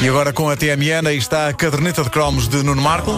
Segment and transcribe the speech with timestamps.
[0.00, 3.10] E agora com a TMN, aí está a caderneta de cromos de Nuno Marco.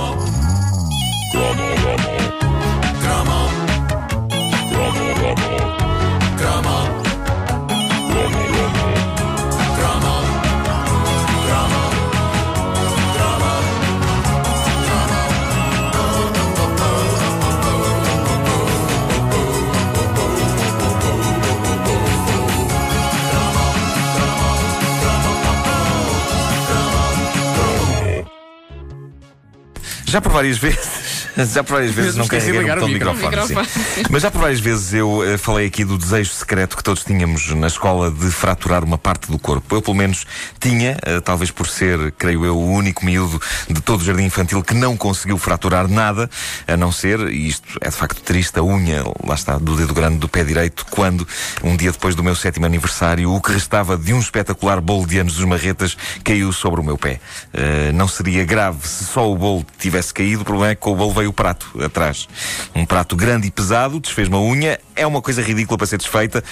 [30.11, 31.00] Já por várias vezes.
[31.53, 33.49] Já por várias vezes não esqueci de carreguei ligar o botão o de micro- microfone.
[33.61, 33.95] microfone.
[33.95, 34.03] sim.
[34.11, 37.49] Mas já por várias vezes eu eh, falei aqui do desejo secreto que todos tínhamos
[37.55, 39.75] na escola de fraturar uma parte do corpo.
[39.75, 40.27] Eu, pelo menos,
[40.59, 44.63] tinha, eh, talvez por ser, creio eu, o único miúdo de todo o jardim infantil
[44.63, 46.29] que não conseguiu fraturar nada,
[46.67, 49.95] a não ser, e isto é de facto triste, a unha, lá está, do dedo
[49.95, 51.27] grande do pé direito, quando,
[51.63, 55.19] um dia depois do meu sétimo aniversário, o que restava de um espetacular bolo de
[55.19, 57.21] anos dos marretas caiu sobre o meu pé.
[57.53, 60.93] Eh, não seria grave se só o bolo tivesse caído, o problema é que com
[60.93, 62.29] o bolo veio o prato atrás.
[62.75, 66.43] Um prato grande e pesado, desfez uma unha, é uma coisa ridícula para ser desfeita,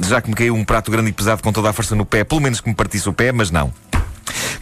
[0.00, 2.24] já que me caiu um prato grande e pesado com toda a força no pé,
[2.24, 3.72] pelo menos que me partisse o pé, mas não.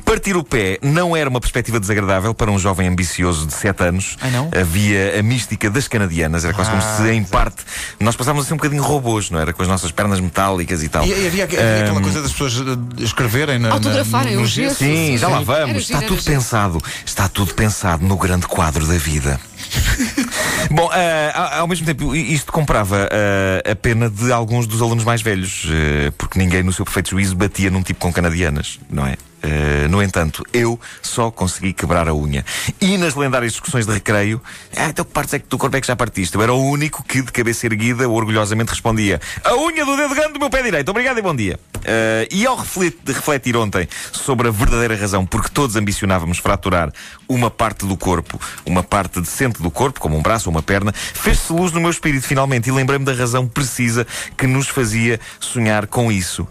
[0.05, 4.17] Partir o pé não era uma perspectiva desagradável para um jovem ambicioso de 7 anos.
[4.21, 4.49] Ah, não?
[4.59, 7.65] Havia a mística das canadianas, era quase como Ah, se, em parte,
[7.99, 9.53] nós passávamos assim um bocadinho robôs, não era?
[9.53, 11.05] Com as nossas pernas metálicas e tal.
[11.05, 14.79] E, e havia, havia aquela coisa das pessoas eh, escreverem na, Autografarem no o gesso.
[14.85, 14.85] gesso.
[14.85, 15.69] Sim, já lá Era vamos.
[15.69, 16.35] giro, Está tudo giro.
[16.35, 16.83] pensado.
[17.05, 19.41] Está tudo pensado no grande quadro da vida.
[20.71, 25.23] Bom, ah, ao- mesmo tempo, isto comprava ah, a pena de alguns dos alunos mais
[25.23, 29.17] velhos, eh, porque ninguém, no seu perfeito juízo, batia num tipo com canadianas, não é?
[29.47, 32.45] Eh, no entanto, eu só consegui quebrar a unha.
[32.81, 34.43] E nas lendárias discussões de recreio,
[34.77, 36.35] ah, então que partes é que do corpo é que já partiste?
[36.35, 40.33] Eu era o único que, de cabeça erguida, orgulhosamente respondia: A unha do dedo grande
[40.33, 40.89] do meu pé direito.
[40.89, 41.61] Obrigado e bom dia.
[41.85, 46.93] Eh, e ao reflet- de refletir ontem sobre a verdadeira razão porque todos ambicionávamos fraturar
[47.29, 50.93] uma parte do corpo, uma parte decente do corpo, como um braço ou uma perna,
[50.93, 54.05] fez-se luz no meu espírito finalmente e lembrei-me da razão precisa
[54.37, 56.49] que nos fazia sonhar com isso.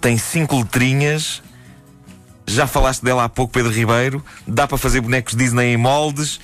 [0.00, 1.42] Tem cinco letrinhas.
[2.48, 4.24] Já falaste dela há pouco, Pedro Ribeiro.
[4.46, 6.40] Dá para fazer bonecos Disney em moldes.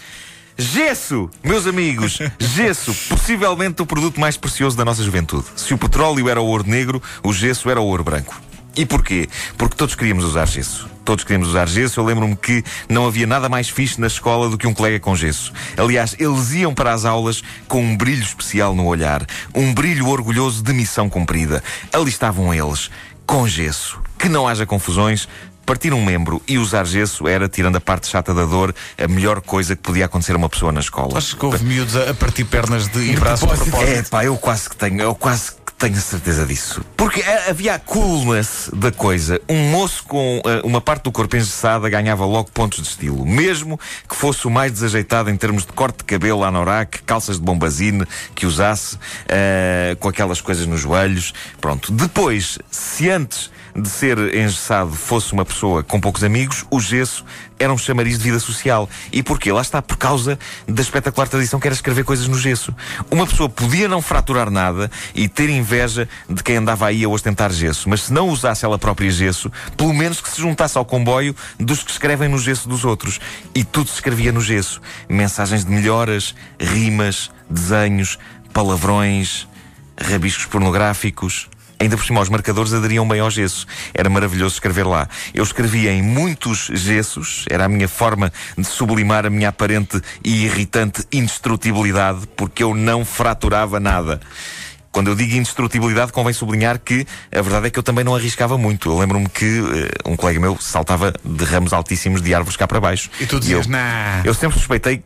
[0.56, 1.30] Gesso!
[1.42, 5.46] Meus amigos, gesso, possivelmente o produto mais precioso da nossa juventude.
[5.56, 8.38] Se o petróleo era o ouro negro, o gesso era o ouro branco.
[8.76, 9.28] E porquê?
[9.56, 10.88] Porque todos queríamos usar gesso.
[11.06, 11.98] Todos queríamos usar gesso.
[11.98, 15.16] Eu lembro-me que não havia nada mais fixe na escola do que um colega com
[15.16, 15.52] gesso.
[15.76, 19.24] Aliás, eles iam para as aulas com um brilho especial no olhar.
[19.54, 21.64] Um brilho orgulhoso de missão cumprida.
[21.92, 22.90] Ali estavam eles,
[23.26, 23.98] com gesso.
[24.18, 25.28] Que não haja confusões.
[25.66, 29.40] Partir um membro e usar gesso era, tirando a parte chata da dor, a melhor
[29.40, 31.16] coisa que podia acontecer a uma pessoa na escola.
[31.16, 33.90] Acho que houve miúdos a, partir pernas de, e braços de propósito.
[33.90, 36.84] É pá, eu quase que tenho, eu quase que tenho certeza disso.
[36.96, 39.40] Porque eh, havia a coolness da coisa.
[39.48, 43.26] Um moço com eh, uma parte do corpo engessada ganhava logo pontos de estilo.
[43.26, 47.42] Mesmo que fosse o mais desajeitado em termos de corte de cabelo, anorak, calças de
[47.42, 48.98] bombazine que usasse,
[49.28, 51.34] eh, com aquelas coisas nos joelhos.
[51.60, 51.92] Pronto.
[51.92, 57.24] Depois, se antes de ser engessado fosse uma pessoa com poucos amigos, o gesso
[57.58, 58.88] era um chamariz de vida social.
[59.12, 59.52] E porquê?
[59.52, 62.74] Lá está, por causa da espetacular tradição que era escrever coisas no gesso.
[63.10, 67.52] Uma pessoa podia não fraturar nada e ter inveja de quem andava aí a ostentar
[67.52, 71.34] gesso, mas se não usasse ela própria gesso, pelo menos que se juntasse ao comboio
[71.58, 73.20] dos que escrevem no gesso dos outros.
[73.54, 74.80] E tudo se escrevia no gesso.
[75.08, 78.18] Mensagens de melhoras, rimas, desenhos,
[78.52, 79.46] palavrões,
[80.00, 81.48] rabiscos pornográficos.
[81.84, 83.66] Ainda por cima, os marcadores aderiam bem ao gesso.
[83.92, 85.06] Era maravilhoso escrever lá.
[85.34, 90.44] Eu escrevia em muitos gessos, era a minha forma de sublimar a minha aparente e
[90.46, 94.18] irritante indestrutibilidade, porque eu não fraturava nada.
[94.90, 98.56] Quando eu digo indestrutibilidade, convém sublinhar que a verdade é que eu também não arriscava
[98.56, 98.88] muito.
[98.88, 102.80] Eu lembro-me que eh, um colega meu saltava de ramos altíssimos de árvores cá para
[102.80, 103.10] baixo.
[103.20, 105.02] E tu dizias, eu, "Nah." eu sempre suspeitei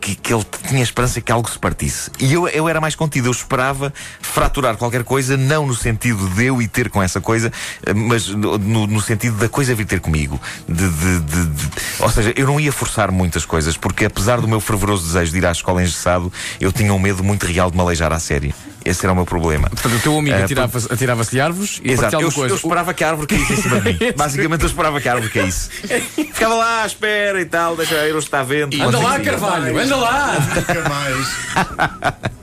[0.00, 2.10] que, que- ele tinha esperança que algo se partisse.
[2.18, 6.44] E eu, eu era mais contido, eu esperava fraturar qualquer coisa, não no sentido de
[6.46, 7.52] eu ir ter com essa coisa,
[7.94, 10.40] mas no, no- sentido da coisa vir ter comigo.
[10.68, 11.68] De, de- de-
[11.98, 15.38] Ou seja, eu não ia forçar muitas coisas, porque apesar do meu fervoroso desejo de
[15.38, 18.54] ir à escola engessado, eu tinha um medo muito real de me aleijar à série.
[18.84, 19.70] Esse era o meu problema.
[19.70, 22.52] Portanto, o teu amigo Eh, atirava-se atirava-se de árvores e Exato, eu, coisa.
[22.52, 23.98] eu esperava que a árvore caísse em cima de mim.
[24.16, 25.68] Basicamente, eu esperava que a árvore caísse.
[26.32, 28.74] Ficava lá à espera e tal, deixa eu está vendo.
[28.82, 30.38] Anda lá, Carvalho, anda lá!
[30.54, 32.32] Nunca mais.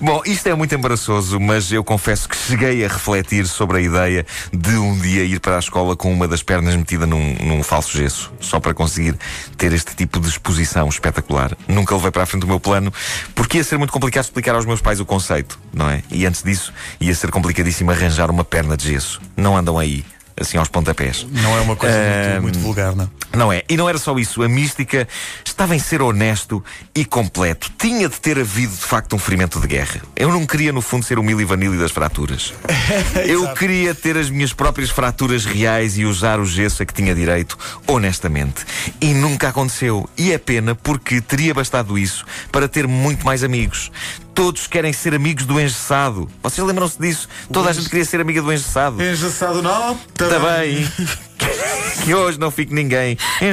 [0.00, 4.26] Bom, isto é muito embaraçoso, mas eu confesso que cheguei a refletir sobre a ideia
[4.52, 7.96] de um dia ir para a escola com uma das pernas metida num, num falso
[7.96, 9.16] gesso, só para conseguir
[9.56, 11.56] ter este tipo de exposição espetacular.
[11.68, 12.92] Nunca levei para a frente o meu plano,
[13.34, 16.02] porque ia ser muito complicado explicar aos meus pais o conceito, não é?
[16.10, 19.20] E antes disso, ia ser complicadíssimo arranjar uma perna de gesso.
[19.36, 20.04] Não andam aí.
[20.36, 21.26] Assim aos pontapés.
[21.30, 23.10] Não é uma coisa Ah, muito, muito vulgar, não?
[23.34, 23.62] Não é?
[23.68, 24.42] E não era só isso.
[24.42, 25.08] A mística
[25.44, 26.62] estava em ser honesto
[26.94, 27.70] e completo.
[27.78, 30.02] Tinha de ter havido, de facto, um ferimento de guerra.
[30.14, 32.52] Eu não queria, no fundo, ser o Mili Vanilli das fraturas.
[33.26, 37.14] Eu queria ter as minhas próprias fraturas reais e usar o gesso a que tinha
[37.14, 37.56] direito,
[37.86, 38.64] honestamente.
[39.00, 40.08] E nunca aconteceu.
[40.16, 43.90] E é pena, porque teria bastado isso para ter muito mais amigos.
[44.34, 46.28] Todos querem ser amigos do engessado.
[46.42, 47.28] Vocês lembram-se disso?
[47.52, 49.02] Toda a gente queria ser amiga do engessado.
[49.02, 49.92] Enjaçado não?
[49.92, 50.88] Está bem.
[52.04, 53.52] que hoje não fique ninguém engessado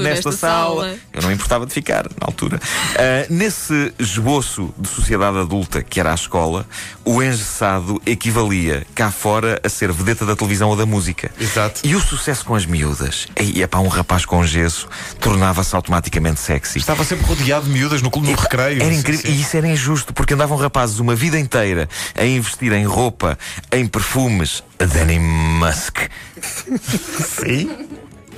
[0.00, 0.82] Engessado nesta sala.
[0.84, 0.98] sala.
[1.12, 2.60] Eu não me importava de ficar na altura.
[2.96, 6.66] Ah, nesse esboço de sociedade adulta que era a escola,
[7.04, 11.30] o engessado equivalia cá fora a ser vedeta da televisão ou da música.
[11.40, 11.80] Exato.
[11.84, 13.26] E o sucesso com as miúdas?
[13.40, 14.88] E para um rapaz com gesso
[15.20, 16.78] tornava-se automaticamente sexy.
[16.78, 18.82] Estava sempre rodeado de miúdas no, no recreio.
[18.82, 19.22] Era Sim, incrível.
[19.26, 19.32] sim.
[19.36, 23.38] E isso era injusto, porque andavam rapazes uma vida inteira a investir em roupa,
[23.72, 24.62] em perfumes.
[24.80, 25.98] A Danny Musk.
[26.40, 27.70] Sim.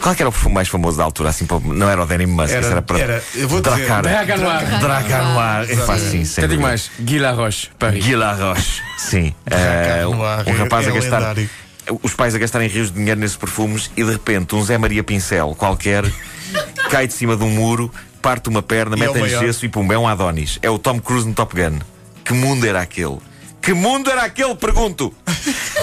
[0.00, 1.28] Qual é que era o perfume mais famoso da altura?
[1.28, 2.98] Assim, não era o Denim Musk, Era- era para.
[2.98, 4.02] era- eu vou dizer- Dracar.
[4.02, 4.80] Dracar Noir.
[4.80, 5.70] Dracar Noir.
[5.70, 6.90] É fácil, sim, Até digo mais.
[6.98, 8.04] Guy Laroche, Paris.
[8.04, 8.82] Guy Laroche.
[8.98, 9.32] Sim.
[9.46, 11.18] Dracar Eh, um rapaz é a gastar.
[11.20, 11.50] lendário.
[12.02, 15.02] Os pais a gastarem rios de dinheiro nesses perfumes e de repente um Zé Maria
[15.04, 16.04] Pincel qualquer
[16.90, 19.44] cai de cima de um muro, parte uma perna, E é o mete em maior.
[19.44, 20.58] gesso e pum, é um Adonis.
[20.62, 21.78] É o Tom Cruise no Top Gun.
[22.24, 23.18] Que mundo era aquele?
[23.62, 24.54] Que mundo era aquele?
[24.56, 25.14] Pergunto!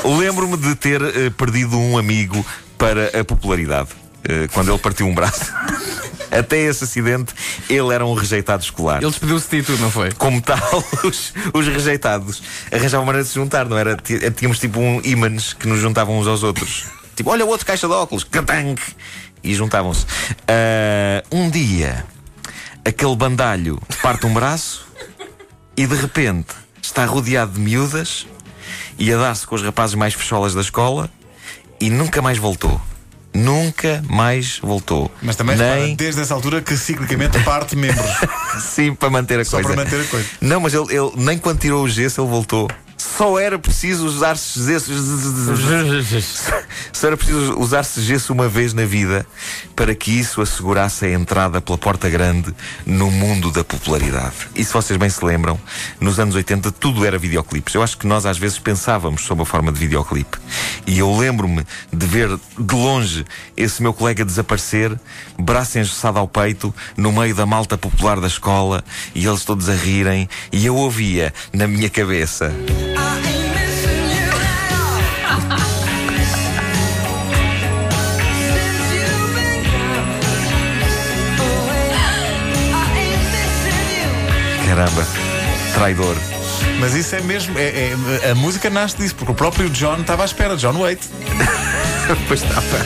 [0.04, 2.46] Lembro-me de ter eh, perdido um amigo
[2.78, 3.90] para a popularidade.
[4.28, 5.52] eh, quando ele partiu um braço.
[6.32, 7.34] Até esse acidente,
[7.68, 9.02] ele era um rejeitado escolar.
[9.02, 10.12] Ele despediu-se de ti tudo, não foi?
[10.12, 10.60] Como tal,
[11.04, 13.96] os, os rejeitados arranjavam maneira de se juntar, não era?
[13.98, 16.86] Ti- Tínhamos tipo um ímãs que nos juntavam uns aos outros.
[17.16, 18.80] Tipo, olha o outro caixa de óculos, catank!
[19.44, 20.06] E juntavam-se.
[20.48, 22.06] Ah, um dia,
[22.86, 24.86] aquele bandalho parte um braço
[25.76, 28.26] e de repente está rodeado de miúdas
[28.98, 31.10] e a dar-se com os rapazes mais fecholas da escola
[31.80, 32.80] e nunca mais voltou.
[33.34, 35.10] Nunca mais voltou.
[35.22, 38.10] Mas também repara, Nem desde essa altura que ciclicamente parte membros.
[38.60, 39.74] Sim, para manter a Só coisa.
[39.76, 40.28] para manter a coisa.
[40.42, 42.68] Não, mas ele, ele- nem quando tirou o gesso ele voltou.
[43.00, 44.60] Só era preciso usar-se
[46.02, 46.52] gesso.
[46.92, 49.26] Só era preciso usar-se gesso uma vez na vida
[49.74, 52.54] para que isso assegurasse a entrada pela porta grande
[52.86, 54.36] no mundo da popularidade.
[54.54, 55.58] E se vocês bem se lembram,
[56.00, 57.74] nos anos 80 tudo era videoclipes.
[57.74, 60.38] Eu acho que nós às vezes pensávamos sob a forma de videoclipe.
[60.86, 63.26] E eu lembro-me de ver de longe
[63.56, 64.94] esse meu colega desaparecer,
[65.38, 68.84] braço engessado ao peito, no meio da malta popular da escola,
[69.16, 72.52] e eles todos a rirem, e eu ouvia na minha cabeça.
[84.70, 85.04] Caramba,
[85.74, 86.16] traidor.
[86.80, 87.58] Mas isso é mesmo.
[87.58, 91.10] é- é- a música nasce disso, porque o próprio John estava à espera, John Waite.
[92.28, 92.78] Pois estava.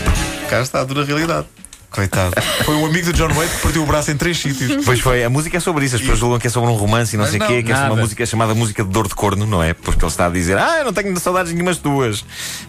[0.50, 1.46] Cá está a dura realidade.
[1.94, 2.34] Coitado.
[2.66, 4.84] Foi um amigo do John Waite que partiu o braço em três sítios.
[4.84, 5.96] Pois foi, a música é sobre isso.
[5.96, 7.72] As pessoas julgam que é sobre um romance e não Mas sei o quê, que
[7.72, 7.96] é uma nada.
[8.02, 9.74] música chamada música de dor de corno, não é?
[9.74, 12.26] Porque ele está a dizer, ah, eu não tenho saudades nenhumas tuas.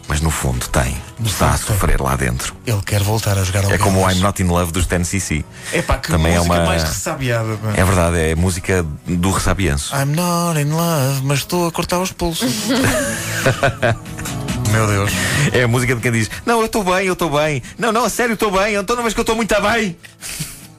[0.06, 0.94] Mas no fundo tem.
[1.24, 2.54] Está a sofrer lá dentro.
[2.66, 5.42] Ele quer voltar a jogar ao É como o I'm Not in Love dos 10cc.
[5.72, 7.56] É pá, que Também é música uma- mais ressabiada.
[7.56, 7.72] pá.
[7.76, 9.94] É verdade, é música do ressabianço.
[9.96, 12.52] I'm not in love, mas estou a cortar os pulsos.
[14.74, 15.12] Meu Deus.
[15.52, 17.62] É a música de quem diz, não, eu estou bem, eu estou bem.
[17.78, 18.74] Não, não, a sério, estou bem.
[18.74, 19.96] Então não vês que eu estou muito bem.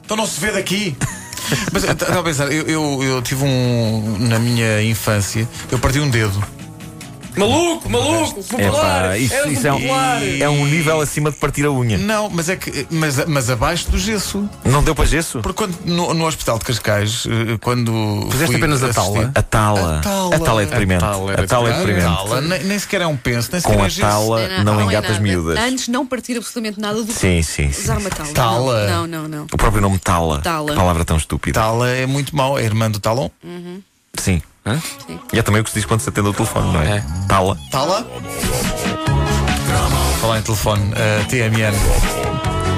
[0.04, 0.94] Então não se vê daqui.
[1.72, 4.16] Mas estava a pensar, eu, eu, eu tive um.
[4.20, 6.44] Na minha infância, eu perdi um dedo.
[7.36, 9.18] Maluco, maluco, É popular.
[9.20, 10.22] isso, Era isso é, um, popular.
[10.40, 11.98] é um nível acima de partir a unha.
[11.98, 12.86] Não, mas é que.
[12.90, 14.48] Mas, mas abaixo do gesso.
[14.64, 15.40] Não deu para gesso?
[15.40, 17.92] Porque quando, no, no hospital de Cascais, eh, quando.
[18.30, 19.32] Fizeste fui apenas a assistir- tala?
[19.34, 19.98] A tala.
[19.98, 20.36] A tala.
[20.36, 21.04] A tala é deprimente.
[21.04, 22.04] A tala era A tala é A deprimente.
[22.06, 24.00] tala, nem, nem sequer é um penso, nem sequer Com é a gesso.
[24.08, 25.22] tala não é engatas nada.
[25.22, 25.58] miúdas.
[25.58, 27.82] Antes não partir absolutamente nada do Sim, sim, sim.
[27.82, 28.32] usar uma tala.
[28.32, 28.86] Tala?
[28.86, 29.44] Não, não, não.
[29.44, 30.40] O próprio nome Tala.
[30.40, 30.70] Tala.
[30.70, 31.60] Que Palavra tão estúpida.
[31.60, 33.30] Tala é muito mau, é irmã do talão.
[34.18, 34.42] Sim.
[34.64, 34.80] Hã?
[35.32, 36.96] E é também o que se diz quando se atende o telefone, não é?
[36.98, 37.04] É.
[37.28, 37.56] Tala.
[37.70, 38.06] Tala?
[40.20, 41.72] Falar em telefone, a TMN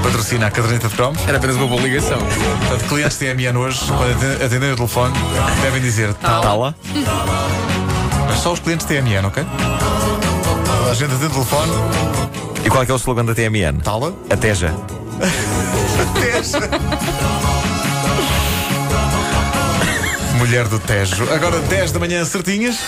[0.03, 1.19] patrocina a caderneta de cromos.
[1.27, 2.19] Era apenas uma boa ligação.
[2.19, 5.15] Portanto, clientes TMN hoje, quando aten- atenderem o telefone,
[5.63, 6.43] devem dizer Tala.
[6.43, 6.75] Tala.
[8.29, 9.45] Mas só os clientes TMN, ok?
[10.91, 11.73] A gente atende o telefone,
[12.65, 13.81] E qual é que é o slogan da TMN?
[13.83, 14.13] Tala.
[14.31, 14.73] Até já.
[20.39, 21.29] Mulher do Tejo.
[21.33, 22.79] Agora 10 da manhã certinhas.